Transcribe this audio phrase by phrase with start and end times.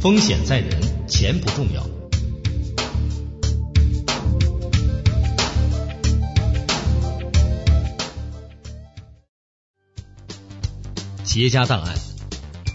[0.00, 1.86] 风险在人，钱不重要。
[11.22, 11.94] 企业家档案：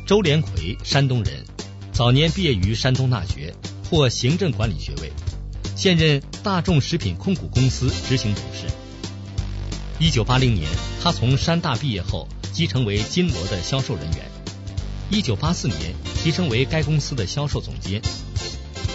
[0.06, 1.44] 周连魁，山东人，
[1.92, 3.52] 早年毕业于山东大学，
[3.90, 5.12] 获行政管理学位，
[5.76, 8.72] 现任大众食品控股公司执行董事。
[9.98, 10.70] 一九八零年，
[11.02, 14.30] 他从山大毕业后，即成为金锣的销售人员。
[15.10, 15.94] 一九八四年，
[16.26, 18.02] 提升为该公司的销售总监。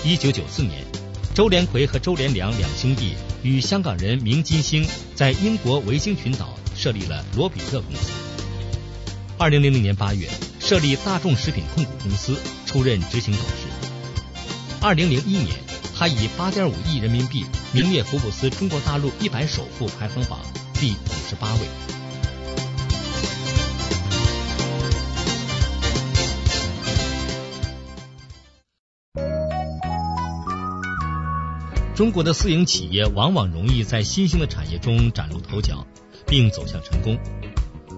[0.02, 0.84] 一九九四年，
[1.32, 4.84] 周连魁和周连良两兄弟与香港人明金星
[5.14, 8.10] 在英国维京群岛设立了罗比特公司。
[9.38, 13.68] 二零零零年八月，设立大众食品控股公司，出任执行董事。
[14.80, 15.54] 二零零一年，
[15.96, 20.40] 他以八点五亿人民币名列福布斯中国大陆一百首富排行榜
[20.74, 21.89] 第五十八位。
[32.00, 35.86] 中国的私营企业往往容易在新兴的产业中崭露头角，
[36.26, 37.18] 并走向成功。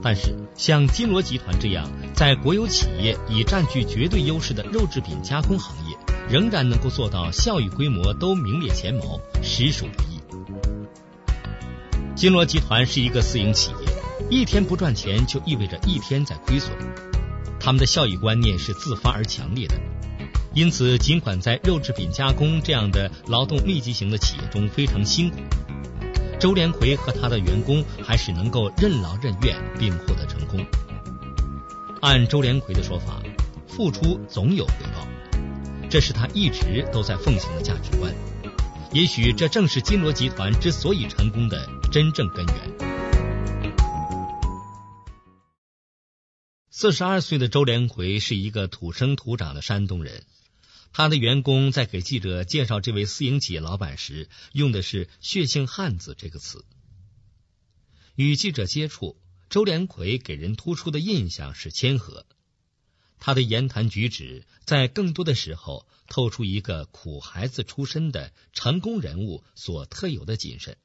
[0.03, 5.97] 但是，像金锣集团这样在国有企业已占据绝对优势的肉制品加工行业，
[6.29, 10.19] 仍然能够做到效益规模都名列前茅，实属不易。
[12.17, 13.87] 金锣集团是一个私营企业，
[14.29, 16.77] 一天不赚钱就意味着一天在亏损。
[17.61, 19.77] 他们的效益观念是自发而强烈的，
[20.55, 25.39] 因此尽管在肉制品加工这样的劳动密集型的企业中非常辛苦。
[26.39, 30.65] 周连魁和他的员工还是能够任劳任怨，并获得成功。
[32.01, 33.23] 按周连魁的说法，
[33.67, 35.07] 付出总有回报，
[35.89, 38.13] 这是他一直都在奉行的价值观。
[38.93, 42.57] 也许这正是金锣集团之所以成功的真正根源。
[46.69, 50.25] 四十二岁的周连魁是一个土生土长的山东人。
[50.93, 56.67] 他的员工在给记者介绍这位私营企业老板时，用的是“血性汉子”这个词。
[58.15, 62.27] 与记者接触，周连魁给人突出的印象是谦和。
[63.19, 70.77] 他的言谈举止在更多的时候透出一个苦孩子出身的成功人物所特有的谨慎，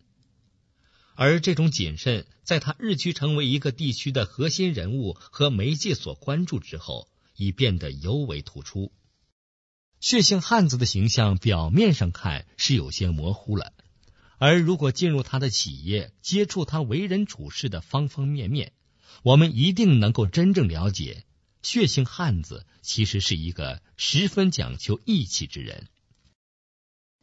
[1.15, 8.93] 而这种谨慎在他日趋成为一个地区的核心人物和媒介所关注之后，已变得尤为突出。
[9.99, 13.73] 血性汉子的形象表面上看是有些模糊了，
[14.37, 18.73] 而如果进入他的企业，接触他为人处事的方方面面，
[19.23, 21.23] 我们一定能够真正了解，
[21.63, 25.87] 血性汉子其实是一个十分讲究义气之人。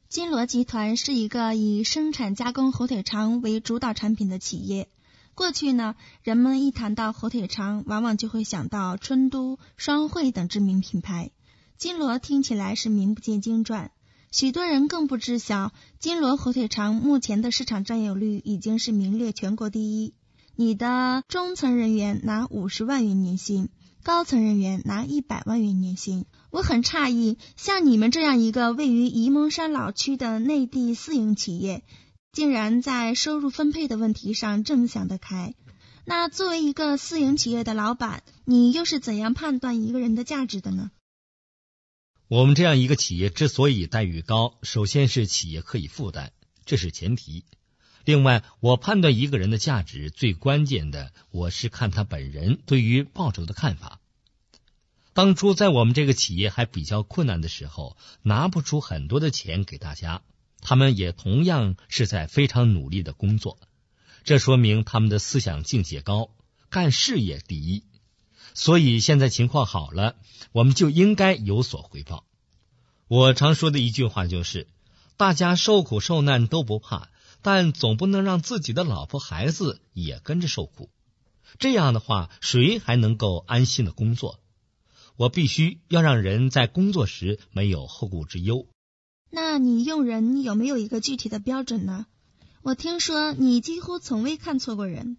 [0.09, 4.89] 金锣集团是一个以生产加工火腿肠为主导产品的企业。
[5.35, 11.31] 过去呢，人们一谈到火腿肠，往往就会想到春都、双汇等知名品牌。
[11.77, 13.91] 金锣听起来是名不见经传，
[14.31, 20.15] 许多人更不知晓，金锣火腿肠目前的市场占有率已经是名列全国第一。
[20.57, 23.69] 你的中层人员拿五十万元年薪，
[24.05, 26.27] 高层人员拿一百万元年薪。
[26.51, 31.83] 我很诧异，像你们这样一个位于沂蒙山老区的内地私营企业，
[32.33, 35.55] 竟然在收入分配的问题上这么想得开。
[36.05, 40.93] 那作为一个私营企业的老板，你又是怎样判断一个人的价值的呢？
[42.29, 46.31] 我们这样一个企业之所以待遇高，首先是企业可以负担，
[46.65, 47.45] 这是前提。
[48.07, 54.01] 另外，我判断一个人的价值最关键的，我是看他本人对于报酬的看法。
[55.13, 60.23] 当初在我们这个企业还比较困难的时候，拿不出很多的钱给大家，
[60.63, 63.59] 他们也同样是在非常努力的工作，
[64.25, 66.31] 这说明他们的思想境界高，
[66.71, 67.85] 干事业第一。
[68.55, 70.17] 所以现在情况好了，
[70.53, 72.25] 我们就应该有所回报。
[73.09, 74.69] 我常说的一句话就是：
[75.17, 77.11] 大家受苦受难都不怕，
[77.43, 80.89] 但总不能让自己的老婆孩子也跟着受苦。
[81.59, 84.41] 这样的话，谁还能够安心的工作？
[85.17, 88.67] 我必须要让人在工作时没有后顾之忧。
[89.31, 92.07] 那你用人有没有一个具体的标准呢？
[92.63, 95.19] 我听说你几乎从未看错过人。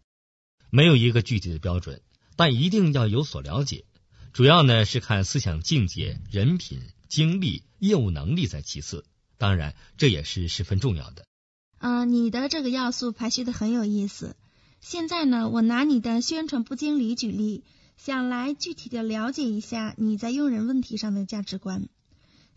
[0.69, 2.01] 没有一个具体的标准。
[2.35, 3.85] 但一定要有所了解，
[4.33, 9.05] 主要呢是看思想境界、人品、经历、业务能力在其次，
[9.37, 11.25] 当然这也是十分重要的。
[11.77, 14.35] 啊，你的这个要素排序的很有意思。
[14.81, 17.63] 现在呢，我拿你的宣传部经理举例，
[17.97, 21.87] 想来具体的了解一下你在用人问题上的价值观。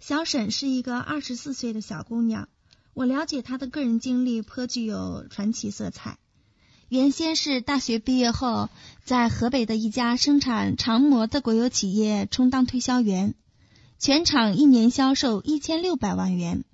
[0.00, 2.48] 小沈是一个二十四岁的小姑娘，
[2.94, 6.18] 我了解她的个人经历颇具有传奇色彩。
[6.88, 8.70] 原先是大学毕业后，
[9.04, 13.34] 在河北的一家生产长模的国有企业充当推销员。
[13.98, 16.64] 全场一年销售一千六百万元，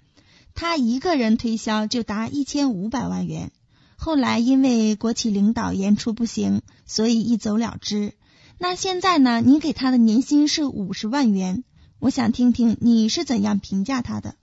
[0.54, 3.50] 他一个人推销就达一千五百万元。
[3.96, 8.12] 后来因为国企领导言出不行，所以一走了之。
[8.58, 9.40] 那现在呢？
[9.40, 11.64] 你给他的年薪是五十万元，
[11.98, 14.36] 我想听听你是怎样评价他的。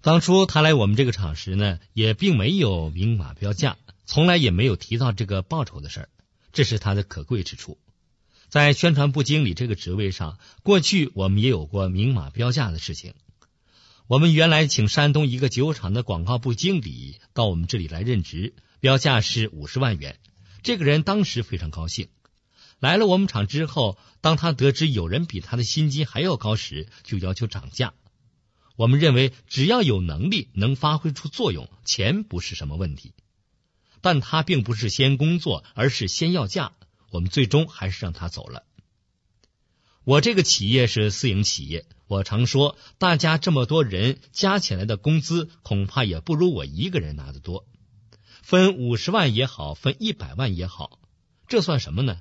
[0.00, 3.76] 当初他来我们这个厂时呢，也并没有明码标价，
[4.10, 6.08] 从来也没有提到这个报酬的事儿，
[6.52, 7.78] 这是他的可贵之处。
[8.48, 13.14] 在宣传部经理这个职位上，过去我们也有过明码标价的事情。
[14.08, 20.18] 我们原来请山东一个酒厂的广告部经理到我们这里来任职，标价是五十万元。
[20.64, 22.08] 这个人当时非常高兴。
[22.80, 27.94] 来了我们厂之后，当他得知有人比他的薪金还要高时，就要求涨价。
[28.74, 33.12] 我们认为，只要有能力，能发挥出作用，钱不是什么问题。
[34.00, 36.72] 但他并不是先工作，而是先要价。
[37.10, 38.64] 我们最终还是让他走了。
[40.04, 41.86] 我这个企业是私营企业。
[42.06, 47.66] 我常说，大家这么多人加起来的工资，恐怕也不如我一个人拿的多。
[48.42, 50.98] 分五十万也好，分一百万也好，
[51.46, 52.20] 这算什么呢？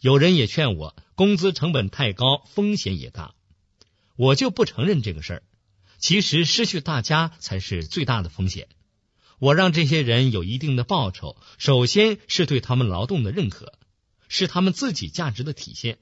[0.00, 3.34] 有人也劝我，工资成本太高，风险也大。
[4.14, 5.42] 我就不承认这个事儿。
[5.98, 8.68] 其实失去大家才是最大的风险。
[9.38, 13.74] 我让这些人有一定的报酬，首先是对他们劳动的认可，
[14.28, 15.98] 是他们自己价值的体现。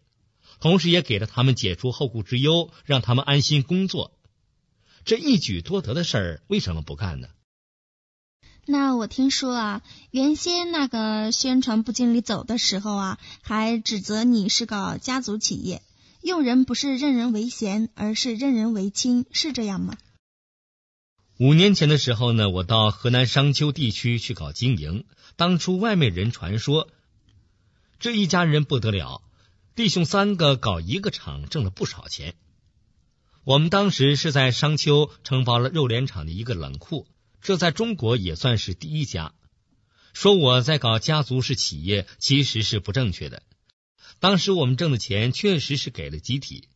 [0.58, 4.12] 同时，也给了他们解除后顾之忧，让他们安心工作。
[5.04, 7.28] 这一举多得的事儿，为什么不干呢？
[8.64, 15.82] 那我听说啊，原先那个宣传部经理走的时候啊，还指责你是个家族企业，
[16.22, 19.96] 用人不是任人唯贤，而是任人唯亲，是这样吗？
[21.38, 25.04] 五年前的时候呢，我到河南商丘地区去搞经营，
[25.36, 26.88] 当初外面人传说，
[28.00, 29.22] 这一家人不得了。
[29.74, 32.36] 弟兄三个搞一个厂，挣了不少钱。
[33.44, 37.06] 我们当时是在商丘承包了肉联厂的一个冷库，
[37.42, 39.34] 这在中国也算是第一家。
[40.14, 43.42] 说我在搞家族式企业，其实是不正确的。
[44.20, 46.70] 当时我们挣的钱确实是给了集体，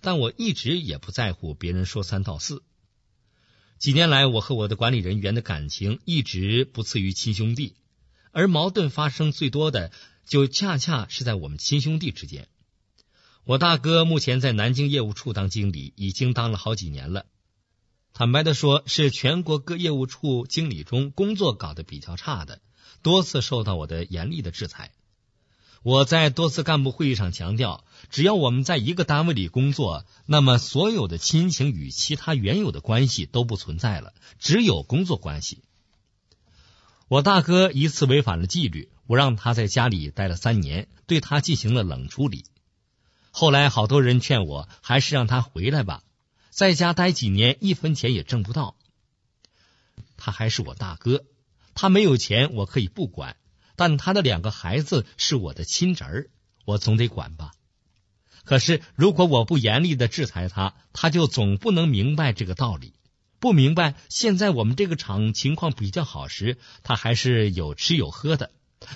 [0.00, 2.62] 但我一直也不在乎别人说三道四。
[3.78, 7.74] 几年来，我和我的管理人员的感情一直不次于亲兄弟，
[8.32, 9.92] 而矛盾发生最多的。
[10.26, 12.48] 就恰恰是在我们亲兄弟之间。
[13.44, 17.26] 我大哥目前在南京业务处当经理，已经当了好几年了。
[18.14, 22.62] 坦白的说，是全国各业务处经理中工作搞得比较差的，
[23.02, 24.92] 多次受到我的严厉的制裁。
[25.84, 35.62] 我在多次干部会议上强调，只要我们在一个单位里工作，那么所有的亲情与其他原有的关系都不存在了，只有工作关系。
[37.06, 38.88] 我大哥一次违反了纪律。
[39.06, 42.46] 我让他在家里待了三年，对他进行了冷处理。
[43.30, 46.02] 后来好多人劝我，还是让他回来吧，
[46.48, 48.76] 在家待几年，一分钱也挣不到。
[50.16, 51.26] 他还是我大哥，
[51.74, 53.36] 他没有钱，我可以不管，
[53.76, 56.30] 但他的两个孩子是我的亲侄儿，
[56.64, 57.52] 我总得管吧。
[58.44, 62.92] 可是如果我不严厉的制裁他，他就总不能明白这个道理。
[63.40, 68.50] 不明白，现在我们这个厂情况比较好时，他还是有吃有喝的。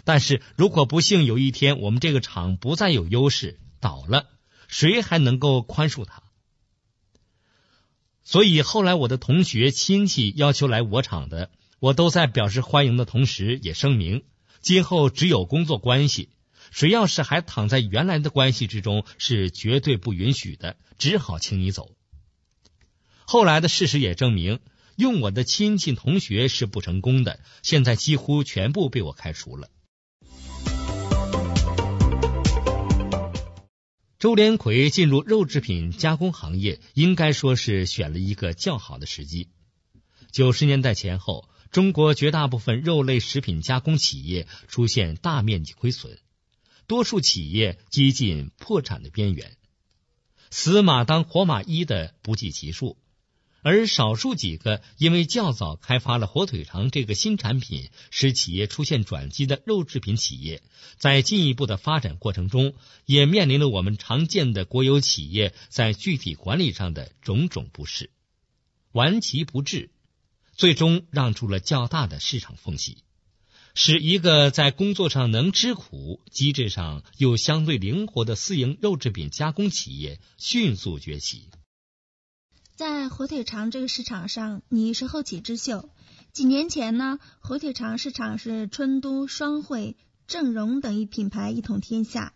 [0.05, 4.27] 但是如果不幸有一天我们这个厂不再有优势倒了，
[4.67, 6.23] 谁还能够宽恕他？
[8.23, 14.25] 所以后来我的同学亲戚要求来我厂的，我都在表示欢迎的同时，也声明
[14.61, 16.29] 今后只有工作关系，
[16.71, 21.93] 谁要是还躺在原来的关系之中，是绝对不允许的，只好请你走。
[23.25, 24.61] 后来的事实也证明，
[24.97, 29.71] 用我的亲戚同学是不成功的，现在几乎全部被我开除了。
[34.19, 39.49] 周连魁进入肉制品加工行业，应该说是选了一个较好的时机。
[40.33, 46.19] 九十年代前后，中国绝大部分肉类食品加工企业出现大面积亏损，
[46.87, 49.57] 多数企业接近破产的边缘，
[50.51, 52.97] 死马当活马医的不计其数。
[53.61, 60.63] 而少数几个因为较早开发了火腿肠这个新产品，使企业出现转机的肉制品企业，
[60.97, 68.11] 在进一步的发展过程中，也面临了我们常见的国有企业在具体管理上的种种不适，
[68.93, 69.91] 顽疾不治，
[70.59, 72.99] 最终让出了较大的市场缝隙，
[73.75, 81.49] 使一个在工作上能吃苦、机制上又相对灵活的私营肉制品加工企业迅速崛起。
[82.75, 85.91] 在火腿肠这个市场上，你是后起之秀。
[86.33, 89.97] 几年前呢，火腿肠市场是春都、双汇、
[90.27, 92.35] 正荣等一品牌一统天下。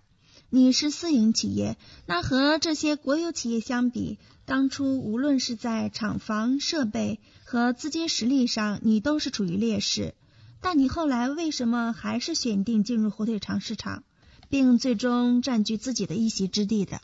[0.54, 10.14] 你是私营企业，那和这些国有企业相比，当初无论是在厂房、设备和资金实力上，你都是处于劣势。
[10.60, 14.04] 但你后来为什么还是选定进入火腿肠市场，
[14.50, 17.00] 并最终占据自己的一席之地的？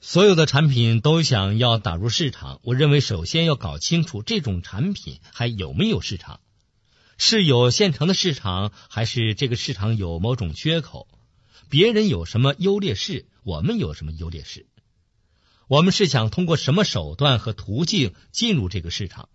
[0.00, 6.38] 所有的产品都想要打入市场，我认为首先要搞清楚这种产品还有没有市场，
[7.18, 11.08] 是有现成的市场，还是这个市场有某种缺口？
[11.70, 14.66] 别人有什么优劣势，我们有什么优劣势？
[15.68, 19.28] 我们是想通过什么手段和途径进入这个市场？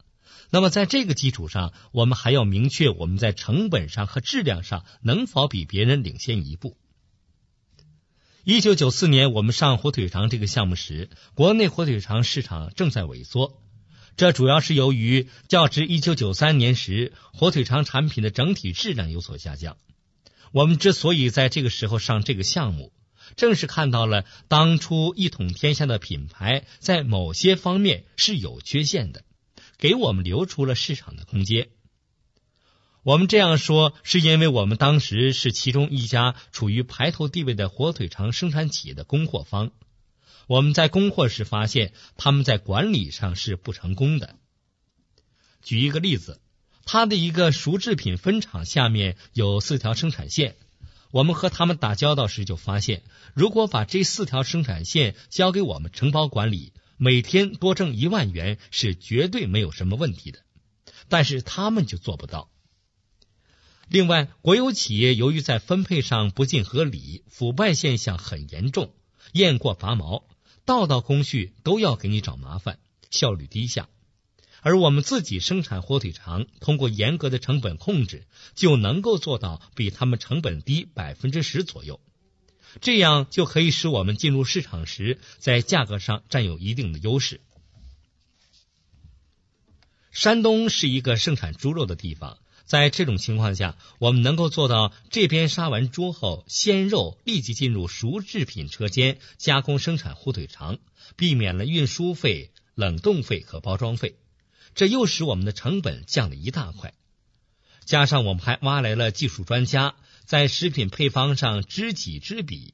[0.50, 6.77] 那么在这个基础上，我们还要明确我们在成本上和质量上能否比别人领先一步。
[8.44, 13.62] 一九九四年，我们上火腿肠这个项目时，国内火腿肠市场正在萎缩。
[14.18, 19.77] 这主要是由于较之一九九三年时，火腿肠产品的整体质量有所下降。
[20.55, 22.93] 我们之所以在这个时候上这个项目，
[23.35, 29.25] 正是看到了当初一统天下的品牌在某些方面是有缺陷的，
[29.77, 31.67] 给我们留出了市场的空间。
[33.03, 39.74] 我们这样说，是因为我们当时是其中一家处于排头地位的火腿肠生产企业的供货方。
[40.47, 44.38] 我们在供货时发现，他们在管理上是不成功的。
[45.62, 46.39] 举一个例子，
[46.86, 50.56] 他的一个熟制品分厂下面有四条生产线。
[51.12, 60.39] 我们和他们打交道时就发现，如果把这四条生产线交给我们承包管理，每天多挣一万元是绝对没有什么问题的。
[61.08, 62.50] 但是他们就做不到。
[63.88, 68.94] 另外，国有企业由于在分配上不尽合理，腐败现象很严重，
[69.32, 70.25] 雁过拔毛，
[70.65, 73.88] 道道工序都要给你找麻烦，效率低下。
[74.65, 82.01] 而我们自己生产火腿肠，通过严格的成本控制，就能够做到比他们成本低百分之十左右，
[82.81, 87.41] 这样就可以使我们进入市场时在价格上占有一定的优势。
[90.10, 92.39] 山东是一个盛产猪肉的地方。
[92.65, 100.79] 在这种情况下，我们能够做到这边杀完猪后，鲜肉立即进入熟制品车间加工生产火腿肠，
[101.15, 104.15] 避免了运输费、冷冻费和包装费，
[104.74, 106.93] 这又使我们的成本降了一大块。
[107.86, 109.95] 加上我们还挖来了技术专家，
[110.25, 112.74] 在食品配方上知己知彼，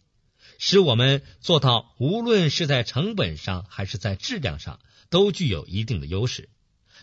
[0.57, 4.79] 使我们做到无论是在成本上还是在质量上
[5.09, 6.49] 都具有一定的优势，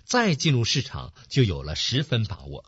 [0.04, 2.64] 再进入市场就有了十分把握。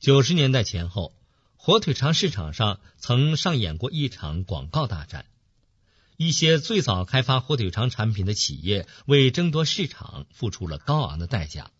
[0.00, 1.14] 九十年代前后，
[1.56, 5.26] 火腿肠市场上曾上演过一场广告大战。
[6.22, 11.70] 一些最早开发火腿肠产品的企业为争夺市场付出了高昂的代价。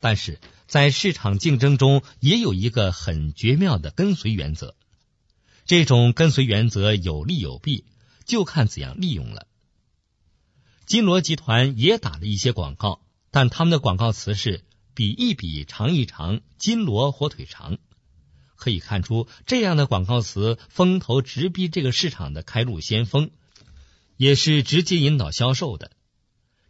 [0.00, 4.76] 但是在市场竞争中，也有一个很绝妙的跟随原则。
[5.64, 7.86] 这种跟随原则有利有弊，
[8.26, 9.46] 就看怎样利用了。
[10.84, 14.62] 金罗集团也打了一些广告，但他们的广告词是。
[14.94, 17.78] 比一比，尝一尝金锣火腿肠，
[18.62, 23.30] 可以看出这样的广告词风头直逼这个市场的开路先锋，
[24.16, 25.90] 也是直接引导销售的。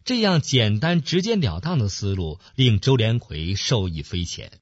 [0.02, 4.52] 这样简单直截了当的思路，令周连魁受益匪浅。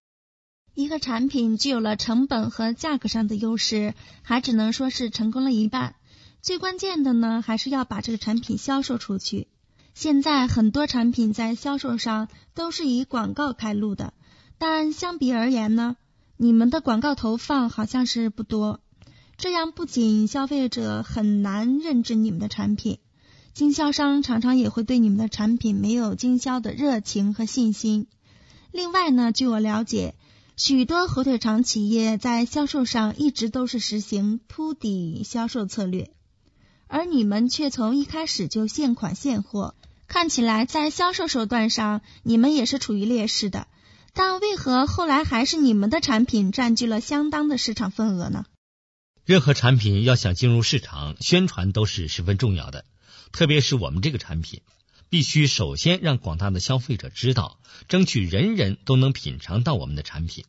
[0.74, 5.94] 一个产品具有了成本和价格上的优势，还只能说是成功了一半。
[6.42, 9.46] 最关键的呢，还是要把这个产品销售出去。
[9.94, 14.14] 现在很多产品在销售上都是以广告开路的，
[14.58, 15.96] 但相比而言呢，
[16.42, 18.80] 你们的广告投放好像是不多。
[19.36, 22.98] 这样不仅消费者很难认知你们的产品，
[23.52, 28.06] 经销商常常也会对你们的产品没有经销的热情和信心。
[28.72, 30.14] 另外呢，据我了解，
[30.56, 36.10] 许多火腿肠企业在销售上一直都是实行铺底销售策略，
[36.86, 39.74] 而你们却从一开始就现款现货。
[40.08, 43.66] 看起来在销售手段上，你们也是处于劣势的，
[44.12, 48.44] 但为何后来还是你们的产品占据了相当的市场份额呢？
[49.24, 52.84] 任何产品要想进入市场，宣传都是十分重要的，
[53.32, 54.62] 特别是我们这个产品，
[55.08, 60.44] 必须首先让广大的消费者知道，争取人人都能品尝到我们的产品。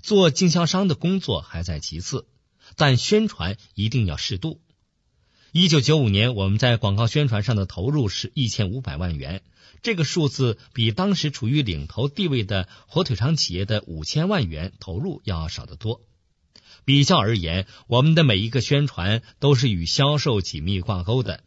[0.00, 2.28] 做经销商的工作还在其次，
[2.76, 4.60] 但宣传一定要适度。
[5.50, 9.42] 一九九五年，我们在广告宣传上的投入是一千五百万元，
[9.82, 16.00] 这个数字比当时处于领头地位的火腿肠企业的五千万元投入要少得多。
[16.84, 21.44] 比较而言，我们的每一个宣传都是与销售紧密挂钩的。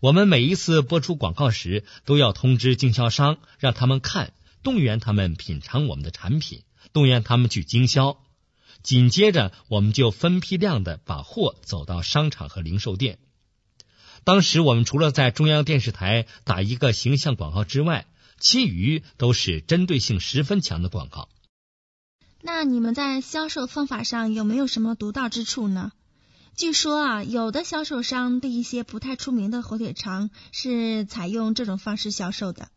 [0.00, 4.32] 我们每一次播出广告时，都要通知经销商，让他们看，
[4.64, 8.18] 动员他们品尝我们的产品，动员他们去经销。
[8.82, 13.20] 紧接着我们就分批量的把货走到商场和零售店。
[14.24, 18.06] 当时我们除了在中央电视台打一个形象广告之外，
[18.38, 21.28] 其余都是针对性十分强的广告。
[22.40, 25.92] 那你们在销售方法上有没有什么独到之处呢？
[26.54, 32.68] 据说啊，有的销售商对一些不太出名的火腿肠是采用这种方式销售的。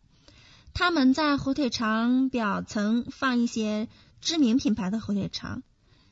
[0.72, 3.88] 他们在火腿肠表层放一些
[4.20, 5.62] 知名品牌的火腿肠，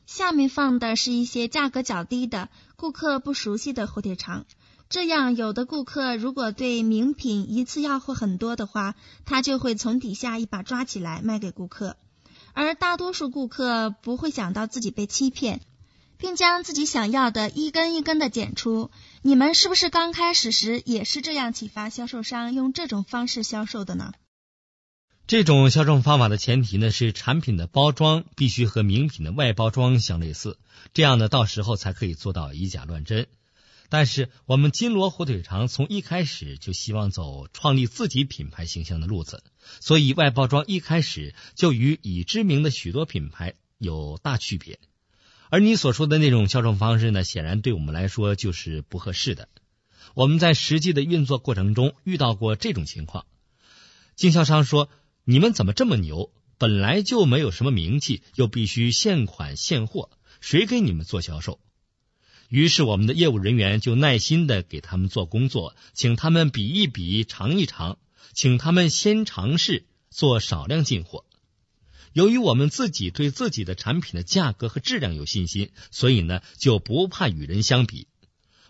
[0.07, 4.47] 下面放的是一些价格较低的、顾客不熟悉的火腿肠。
[4.95, 11.97] 这样，有的顾客如果对名品一次要货很多的话，他就会从底下一把抓起来卖给顾客。
[12.53, 15.61] 而大多数顾客不会想到自己被欺骗。
[16.17, 18.91] 并将自己想要的一根一根的剪出。
[19.21, 24.13] 你们是不是刚开始时也是这样启发销售商用这种方式销售的呢？
[25.27, 30.59] 这种销售方法的前提呢是产品的包装必须和名品的外包装相类似，
[30.93, 33.27] 这样呢到时候才可以做到以假乱真。
[33.89, 39.45] 但是我们金锣火腿肠从一开始就希望走创立自己品牌形象的路子，
[39.81, 44.81] 所以外包装一开始就与已知名的许多品牌有大区别。
[45.51, 49.49] 而你所说的那种销售方式呢，显然对我们来说就是不合适的。
[50.15, 53.27] 我们在实际的运作过程中遇到过这种情况，
[54.17, 54.89] 经销商说
[55.25, 56.33] ：“你们怎么这么牛？
[56.57, 60.11] 本来就没有什么名气，又必须现款现货，
[60.41, 61.61] 谁给你们做销售？”
[62.55, 67.99] 于是我们的业务人员就耐心的给他们做工作，请他们比一比、尝一尝，
[68.33, 71.25] 请他们先尝试做少量进货。
[72.13, 78.07] 由于我们自己对自己的产品的价格和质量有信心，所以呢就不怕与人相比。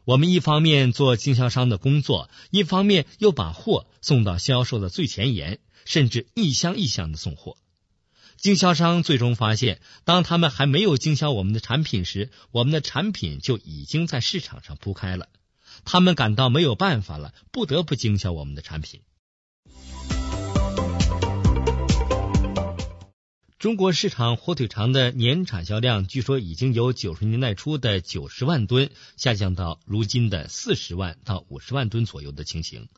[0.07, 7.59] 我们一方面做经销商的工作，一方面又把货送到销售的最前沿，甚至一箱一箱的送货。
[8.37, 15.29] 经销商最终发现，当他们还没有经销我们的产品时，我们的产品就已经在市场上铺开了。
[15.85, 19.01] 他们感到没有办法了，不得不经销我们的产品。
[23.59, 32.88] 中国市场火腿肠的年产销量，据说已经由九十年代初的九十万吨下降到如今的四十万到五十万吨左右的情形。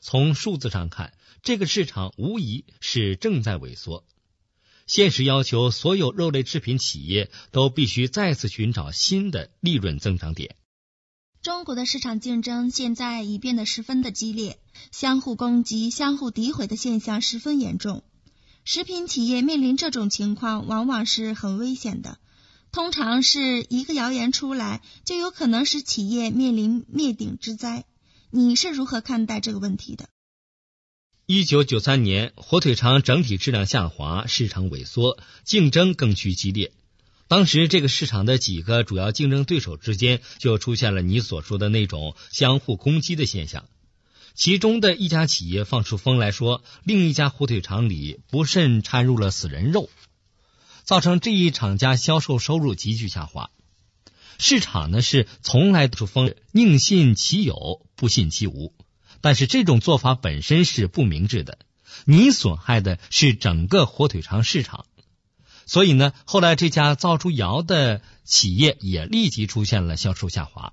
[0.00, 4.04] 从数字上看，这个市场无疑是正在萎缩。
[4.88, 10.56] 现实要求所有肉类制品企业都必须再次寻找新的利润增长点。
[11.42, 14.58] 中国的市场竞争现在已变得十分的激烈，
[14.90, 18.02] 相互攻击、相互诋毁的现象十分严重。
[18.64, 22.18] 食品企业面临这种情况，往往是很危险的。
[22.72, 27.84] 通常是一个谣言出来，就有可能使企业面临灭顶之灾。
[28.30, 30.08] 你是如何看待这个问题的？
[31.30, 36.72] 一九九三年，火腿肠整体质量下滑，市场萎缩，竞争更趋激烈。
[37.26, 43.68] 当时，这个市场的几个主要竞争对手之间就出现了你所说的那种相互攻击的现象。
[44.32, 49.90] 其中的一家企业放出风来说，另一家火腿肠里不慎掺入了死人肉，
[50.84, 53.50] 造成这一厂家销售收入急剧下滑。
[54.38, 58.72] 市场呢是从来不出风，宁信其有，不信其无。
[59.20, 61.58] 但是这种做法本身是不明智的，
[62.04, 64.86] 你损害的是整个火腿肠市场。
[65.66, 70.72] 所以呢，后来这家造出谣的企业也立即出现了销售下滑。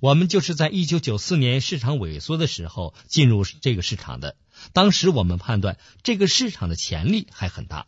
[0.00, 4.36] 我们就是在一九九四年市场萎缩的时候进入这个市场的。
[4.72, 7.86] 当时我们判断这个市场的潜力还很大。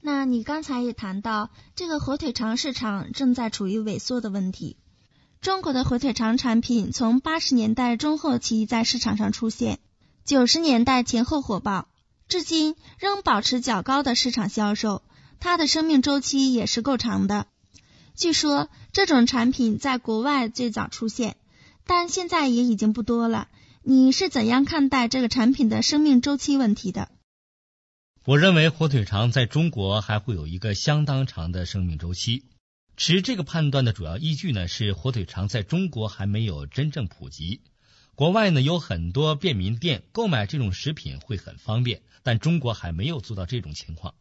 [0.00, 4.76] 那你刚才也谈到，这个火腿肠市场正在处于萎缩的问题。
[5.42, 9.80] 中国的火腿肠产品从八十年代中后期在市场上出现，
[10.24, 11.88] 九十年代前后火爆，
[12.28, 15.02] 至今仍保持较高的市场销售。
[15.40, 17.48] 它的生命周期也是够长的。
[18.14, 21.34] 据说这种产品在国外最早出现，
[21.88, 23.48] 但现在也已经不多了。
[23.82, 27.08] 你是怎样看待这个产品的生命周期问题的？
[28.24, 32.44] 我认为火腿肠在中国还会有一个相当长的生命周期。
[32.96, 37.60] 持这个判断的主要依据呢，是火腿肠在中国还没有真正普及。
[38.14, 44.14] 国外呢有很多便民店，购买这种食品会很方便，但中国还没有做到这种情况。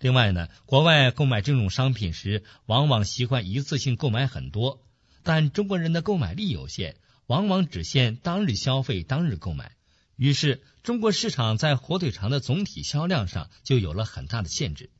[0.00, 4.82] 另外呢，国外购买这种商品时，往往习惯一次性购买很多，
[5.22, 9.76] 但中国人的购买力有限，往往只限当日消费、当日购买。
[10.16, 14.90] 于是，中国市场在火腿肠的总体销量上就有了很大的限制。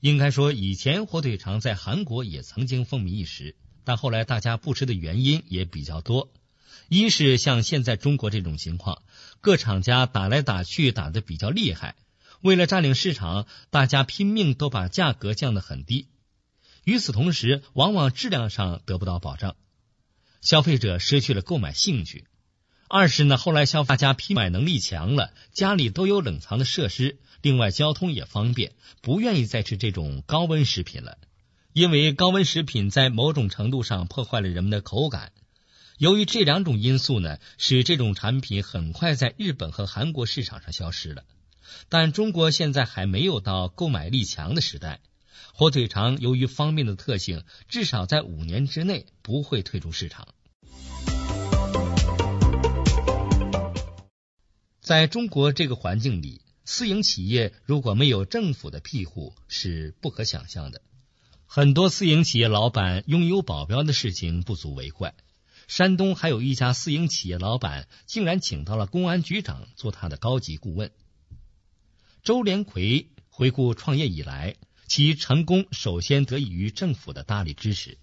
[0.00, 6.32] 应该说，以前火腿肠在韩国也曾经风靡一时，但后来大家不吃的原因也比较多。
[6.88, 9.02] 一是像现在中国这种情况，
[9.40, 11.96] 各厂家打来打去打的比较厉害。
[12.40, 16.08] 为了占领市场，大家拼命都把价格降得很低。
[16.84, 19.54] 与此同时，往往质量上得不到保障，
[20.40, 22.24] 消费者失去了购买兴趣。
[22.88, 31.18] 二是呢，后来消大家批买能力强了，家里都有冷藏的设施，另外交通也方便，不愿意再吃这种高温食品了。
[31.72, 35.32] 因为高温食品在某种程度上破坏了人们的口感。
[35.98, 41.24] 由于这两种因素呢，使这种产品很快在日本和韩国市场上消失了。
[41.88, 45.00] 但中国现在还没有到购买力强的时代，
[45.54, 50.28] 火腿肠由于方便的特性，至少在五年之内不会退出市场。
[54.80, 56.40] 在中国这个环境里，
[56.72, 60.82] 私营企业如果没有政府的庇护，是不可想象的。
[61.44, 65.16] 很多私营企业老板拥有保镖的事情不足为怪。
[65.66, 70.92] 山东还有一家私营企业老板，竟然请到了公安局长做他的高级顾问。
[72.22, 74.54] 周连魁回顾创业以来，
[74.86, 77.98] 其成功首先得益于政府的大力支持。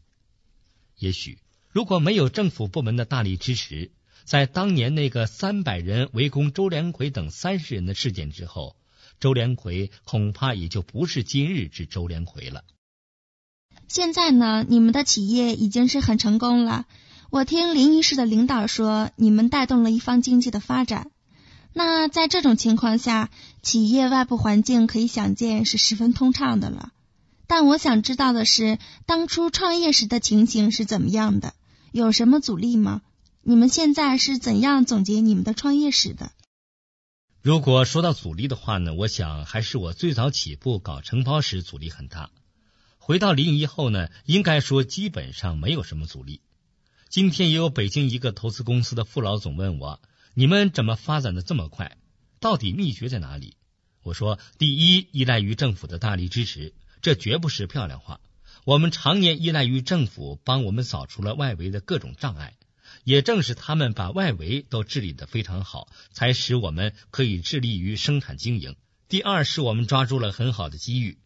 [0.97, 3.91] 也许如果没有政府部门的大力支持，
[4.27, 8.75] 在当年那个三百人围攻周连魁等三十人的事件之后，
[9.21, 12.65] 周连魁恐怕也就不是今日之周连魁了。
[13.87, 16.85] 现在呢，你们的企业已经是很成功了。
[17.29, 21.09] 我听临沂市的领导说，你们带动了一方经济的发展。
[21.71, 23.29] 那在这种情况下，
[23.61, 26.91] 企业外部环境可以想见是十分通畅的了。
[27.47, 31.53] 但我想知道的是，当初创业时的情形是怎么样的？
[31.93, 33.01] 有什么阻力吗？
[33.49, 36.33] 你们现在是怎样总结你们的创业史的？
[37.41, 42.29] 如果说到阻力的话呢，我想还是我最早起步搞承包时阻力很大。
[42.97, 46.41] 回到临沂后呢，应该说基本上没有什么阻力。
[47.07, 50.01] 今天也有北京一个投资公司的副老总问我
[50.35, 51.95] ：“你们怎么发展的这么快？
[52.41, 53.55] 到底秘诀在哪里？”
[54.03, 58.19] 我说：“第一，依赖于政府的大力支持，这绝不是漂亮话。
[58.65, 62.57] 我们常年依赖于政府帮我们扫除了外围的各种障碍。”
[63.07, 68.75] 也正是他们把外围都治理得非常好，才使我们可以致力于生产经营。
[69.07, 71.17] 第二，是我们抓住了很好的机遇。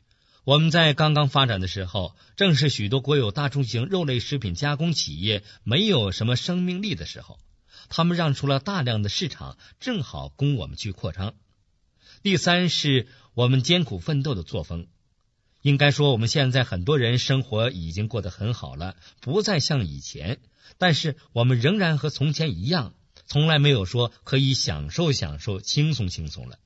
[0.43, 7.39] 我们在刚刚发展的时候，正是许多国有大中型肉类食品加工企业没有什么生命力的时候，
[7.89, 11.33] 他们让出了大量的市场，正好供我们去扩张。
[12.21, 14.85] 第三，是我们艰苦奋斗的作风。
[15.61, 20.39] 应该说，我们现在很多人生活已经过得很好了，不再像以前。
[20.77, 22.93] 但是我们仍然和从前一样，
[23.27, 26.57] 从来没有说可以享受享受、轻松轻松了。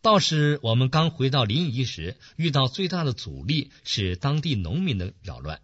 [0.00, 5.60] 倒是我们刚回到临沂时，遇到最大的阻力是当地农民的扰乱。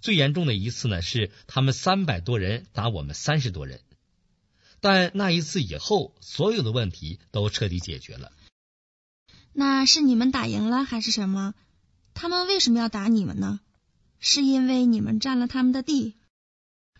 [0.00, 3.80] 最严重的一次呢，是他们三百多人打我们三十多人。
[4.80, 8.30] 但那一次以后，所有的问题都彻底解决了。
[9.52, 11.54] 那是你们打赢了还是什么？
[12.20, 13.60] 他们为什么要打你们呢？
[14.18, 16.16] 是因为你们占了他们的地？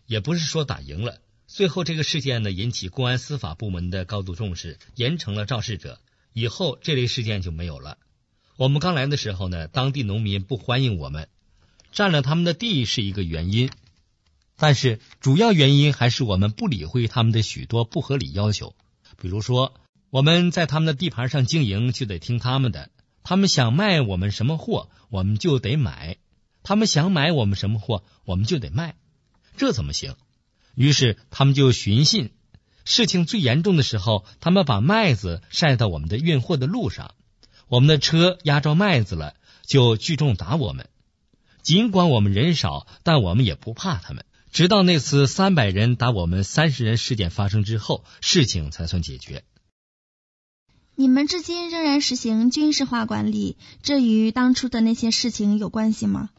[0.07, 1.21] 也不是说打赢了。
[1.49, 6.01] 最后这个事件呢，引起公安司法部门的高度重视，严惩了肇事者。
[6.35, 7.99] 以后这类事件就没有了。
[8.57, 11.29] 我们刚来的时候呢，当地农民不欢迎我们，
[11.91, 13.73] 占了他们的地是一个原因，
[14.57, 18.77] 但是主要原因还是我们不理会他们的许多不合理要求。
[19.21, 19.75] 比如说，
[20.11, 22.89] 我们在他们的地盘上经营，就得听他们的。
[23.29, 26.17] 他们想卖我们什么货，我们就得买；
[26.63, 28.97] 他们想买我们什么货，我们就得卖。
[29.59, 30.15] 这怎么行？
[30.75, 32.31] 于是他们就寻衅。
[32.87, 37.17] 事情最严重的时候，他们把麦子晒到我们的运货的路上，
[37.67, 39.35] 我们的车压着麦子了，
[39.67, 40.89] 就聚众打我们。
[41.61, 44.25] 尽管我们人少，但我们也不怕他们。
[44.51, 49.45] 直到那次三百人打我们三十人事件发生之后，事情才算解决。
[51.01, 56.31] 你们至今仍然实行军事化管理，这与当初的那些事情有关系吗？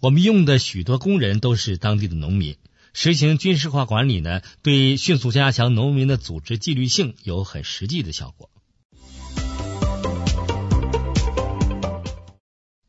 [0.00, 2.56] 我们用的许多工人都是当地的农民，
[2.94, 8.48] 实行军事化管理呢，对迅速加强农民的组织纪律性有很实际的效果。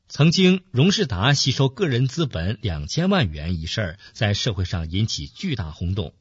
[0.07, 6.13] 曾经，荣世达吸收个人资本两千万元一事，在社会上引起巨大轰动，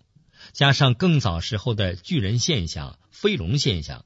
[0.53, 4.05] 加上更早时候的巨人现象、飞龙现象。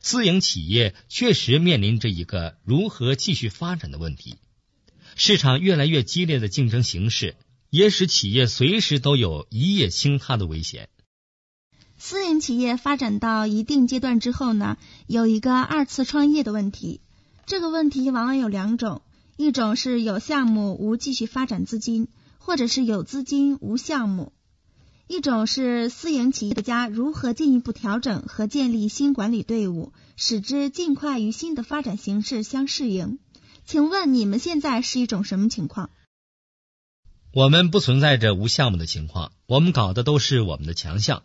[0.00, 4.36] 私营企业确实面临着一个如何继续发展的问题。
[5.16, 7.36] 市场越来越激烈的竞争形势，
[7.70, 10.88] 也使企业随时都有一夜倾塌的危险。
[11.98, 17.00] 私营企业发展到一定阶段之后呢，有一个二次创业的问题。
[17.44, 19.02] 这个问题往往有两种：
[19.36, 22.06] 一种是有项目无继续发展资金，
[22.38, 24.32] 或者是有资金无项目。
[25.08, 33.18] 一种是私营企业家如何进一步调整和建立新管理队伍，使之尽快与新的发展形势相适应，
[33.64, 35.88] 请问你们现在是一种什么情况？
[37.32, 41.22] 我们不存在着无项目的情况，我们搞的都是我们的强项。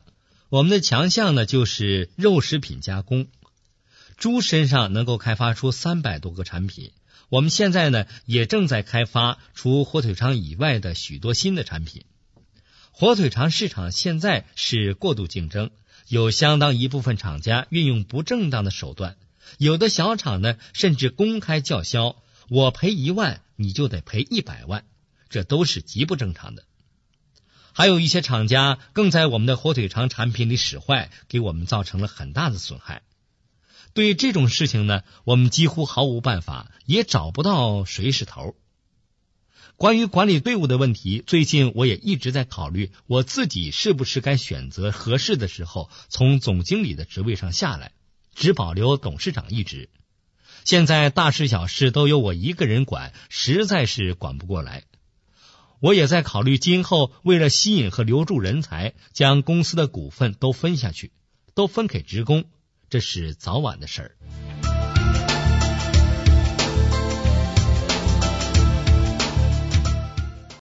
[0.48, 3.28] 我们的强项呢，就是肉食品加工。
[4.16, 6.92] 猪身上能够开发出三百多个产品。
[7.28, 12.06] 我们现在呢，也正在开发除火腿肠以外的许多新的产品。
[12.96, 15.72] 火腿肠市场现在是过度竞争，
[16.08, 19.18] 有相当一部分厂家运用不正当的手段，
[19.58, 22.18] 有的小厂呢，甚至公开叫嚣
[22.50, 24.86] ：“我赔一万，你就得赔一百万。”
[25.32, 26.66] 这都是极不正常的。
[27.74, 33.02] 还有一些厂家更在我们的火腿肠产品里使坏，给我们造成了很大的损害。
[33.96, 38.56] 对于这种事情呢，我们几乎毫无办法，也找不到谁是头。
[39.76, 47.92] 关于管理队伍的问题，最近我也一直在考虑，我自己是不是该选择合适的时候从总经理的职位上下来，
[48.34, 49.90] 只保留董事长一职。
[50.64, 54.84] 现在大事小事都由我一个人管，实在是管不过来。
[55.82, 61.12] 我也在考虑，今后为了吸引和留住人才，将公司的股份都分下去，
[61.56, 62.46] 都分给职工，
[62.90, 64.16] 这是早晚的事儿。